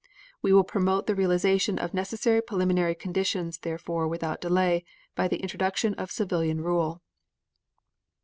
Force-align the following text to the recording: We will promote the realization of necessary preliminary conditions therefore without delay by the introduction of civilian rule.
We 0.41 0.51
will 0.51 0.63
promote 0.63 1.05
the 1.05 1.13
realization 1.13 1.77
of 1.77 1.93
necessary 1.93 2.41
preliminary 2.41 2.95
conditions 2.95 3.59
therefore 3.59 4.07
without 4.07 4.41
delay 4.41 4.83
by 5.13 5.27
the 5.27 5.37
introduction 5.43 5.93
of 5.93 6.09
civilian 6.09 6.61
rule. 6.61 7.03